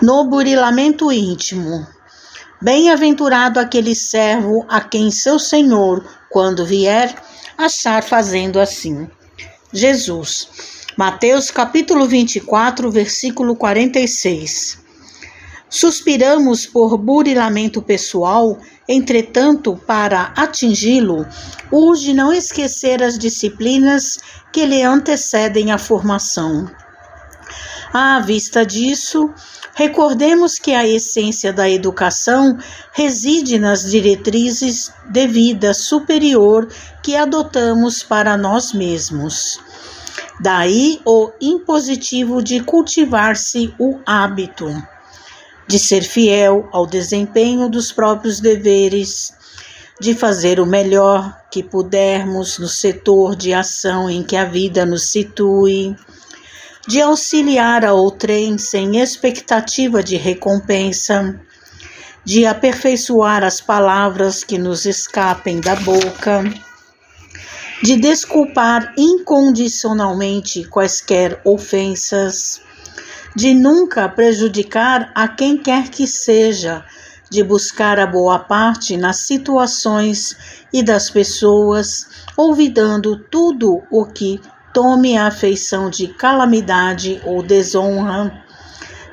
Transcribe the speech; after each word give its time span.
no 0.00 0.24
burilamento 0.24 1.10
íntimo. 1.10 1.86
Bem-aventurado 2.60 3.58
aquele 3.58 3.94
servo 3.94 4.64
a 4.68 4.80
quem 4.80 5.10
seu 5.10 5.38
senhor, 5.38 6.04
quando 6.30 6.64
vier, 6.64 7.14
achar 7.56 8.02
fazendo 8.02 8.60
assim. 8.60 9.08
Jesus. 9.72 10.48
Mateus 10.96 11.50
capítulo 11.50 12.06
24, 12.06 12.90
versículo 12.90 13.54
46. 13.56 14.78
Suspiramos 15.70 16.64
por 16.64 16.96
burilamento 16.96 17.82
pessoal, 17.82 18.58
entretanto, 18.88 19.80
para 19.86 20.32
atingi-lo, 20.36 21.26
urge 21.70 22.14
não 22.14 22.32
esquecer 22.32 23.02
as 23.02 23.18
disciplinas 23.18 24.18
que 24.52 24.64
lhe 24.64 24.82
antecedem 24.82 25.70
a 25.70 25.78
formação. 25.78 26.68
À 27.92 28.20
vista 28.20 28.66
disso, 28.66 29.30
recordemos 29.74 30.58
que 30.58 30.74
a 30.74 30.86
essência 30.86 31.52
da 31.52 31.68
educação 31.68 32.58
reside 32.92 33.58
nas 33.58 33.90
diretrizes 33.90 34.92
de 35.08 35.26
vida 35.26 35.72
superior 35.72 36.68
que 37.02 37.16
adotamos 37.16 38.02
para 38.02 38.36
nós 38.36 38.72
mesmos. 38.72 39.58
Daí 40.40 41.00
o 41.04 41.30
impositivo 41.40 42.42
de 42.42 42.60
cultivar-se 42.60 43.74
o 43.78 43.98
hábito 44.06 44.66
de 45.68 45.78
ser 45.78 46.02
fiel 46.02 46.66
ao 46.72 46.86
desempenho 46.86 47.68
dos 47.68 47.92
próprios 47.92 48.40
deveres, 48.40 49.34
de 50.00 50.14
fazer 50.14 50.58
o 50.58 50.66
melhor 50.66 51.36
que 51.50 51.62
pudermos 51.62 52.58
no 52.58 52.68
setor 52.68 53.36
de 53.36 53.52
ação 53.52 54.08
em 54.08 54.22
que 54.22 54.34
a 54.34 54.46
vida 54.46 54.86
nos 54.86 55.10
situe 55.10 55.94
de 56.86 57.00
auxiliar 57.00 57.84
a 57.84 57.92
outrem 57.92 58.56
sem 58.56 59.00
expectativa 59.00 60.02
de 60.02 60.16
recompensa, 60.16 61.40
de 62.24 62.46
aperfeiçoar 62.46 63.42
as 63.42 63.60
palavras 63.60 64.44
que 64.44 64.58
nos 64.58 64.84
escapem 64.84 65.60
da 65.60 65.74
boca, 65.76 66.44
de 67.82 67.96
desculpar 67.96 68.92
incondicionalmente 68.96 70.64
quaisquer 70.64 71.40
ofensas, 71.44 72.60
de 73.34 73.54
nunca 73.54 74.08
prejudicar 74.08 75.12
a 75.14 75.28
quem 75.28 75.56
quer 75.56 75.88
que 75.88 76.06
seja, 76.06 76.84
de 77.30 77.42
buscar 77.42 77.98
a 77.98 78.06
boa 78.06 78.38
parte 78.38 78.96
nas 78.96 79.18
situações 79.18 80.36
e 80.72 80.82
das 80.82 81.10
pessoas, 81.10 82.08
olvidando 82.36 83.18
tudo 83.30 83.82
o 83.90 84.06
que 84.06 84.40
tome 84.72 85.16
a 85.16 85.26
afeição 85.26 85.90
de 85.90 86.08
calamidade 86.08 87.20
ou 87.24 87.42
desonra, 87.42 88.32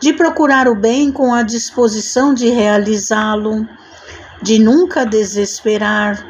de 0.00 0.12
procurar 0.12 0.66
o 0.66 0.74
bem 0.74 1.12
com 1.12 1.32
a 1.32 1.42
disposição 1.42 2.34
de 2.34 2.48
realizá-lo, 2.48 3.66
de 4.42 4.58
nunca 4.58 5.06
desesperar, 5.06 6.26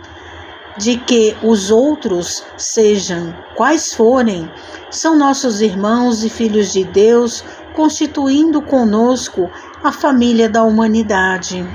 de 0.77 0.97
que 0.97 1.37
os 1.42 1.70
outros, 1.70 2.45
sejam 2.56 3.34
quais 3.55 3.95
forem, 3.95 4.51
são 4.91 5.17
nossos 5.17 5.61
irmãos 5.61 6.23
e 6.23 6.31
filhos 6.31 6.73
de 6.73 6.84
Deus, 6.84 7.45
constituindo 7.75 8.61
conosco 8.61 9.51
a 9.83 9.91
família 9.91 10.48
da 10.48 10.62
humanidade. 10.62 11.67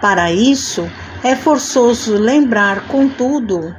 Para 0.00 0.32
isso, 0.32 0.90
é 1.22 1.36
forçoso 1.36 2.14
lembrar, 2.14 2.86
contudo, 2.86 3.74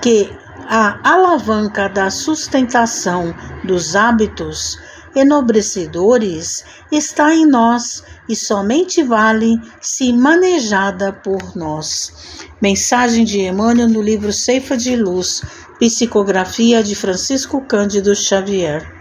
que 0.00 0.30
a 0.68 0.98
alavanca 1.02 1.88
da 1.88 2.10
sustentação 2.10 3.34
dos 3.64 3.94
hábitos 3.94 4.78
enobrecedores 5.14 6.64
está 6.90 7.34
em 7.34 7.46
nós 7.46 8.04
e 8.28 8.36
somente 8.36 9.02
vale 9.02 9.60
se 9.80 10.12
manejada 10.12 11.12
por 11.12 11.56
nós. 11.56 12.12
Mensagem 12.60 13.24
de 13.24 13.40
Emmanuel 13.40 13.88
no 13.88 14.02
livro 14.02 14.32
Ceifa 14.32 14.76
de 14.76 14.96
Luz, 14.96 15.42
Psicografia 15.78 16.82
de 16.82 16.94
Francisco 16.94 17.60
Cândido 17.62 18.14
Xavier. 18.14 18.95